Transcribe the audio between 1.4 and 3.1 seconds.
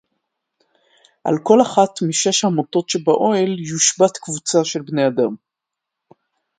כֹּל אַחַת מִשֵש הַמוֹטוֹת